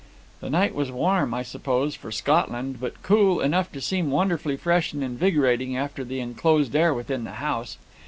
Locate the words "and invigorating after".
4.93-6.03